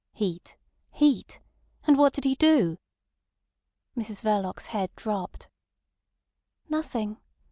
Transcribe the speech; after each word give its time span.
"Heat! 0.13 0.57
Heat! 0.89 1.39
And 1.85 1.95
what 1.95 2.11
did 2.13 2.23
he 2.23 2.33
do?" 2.33 2.79
Mrs 3.95 4.23
Verloc's 4.23 4.65
head 4.65 4.89
dropped. 4.95 5.47
"Nothing. 6.67 7.19